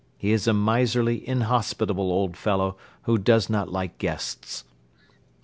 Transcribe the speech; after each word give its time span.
He 0.17 0.31
is 0.31 0.47
a 0.47 0.51
miserly, 0.53 1.21
inhospitable 1.29 2.11
old 2.11 2.35
fellow 2.35 2.75
who 3.03 3.19
does 3.19 3.51
not 3.51 3.71
like 3.71 3.99
guests." 3.99 4.63